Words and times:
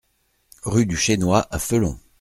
Rue 0.63 0.87
du 0.87 0.95
Chénois 0.97 1.47
à 1.51 1.59
Felon 1.59 1.99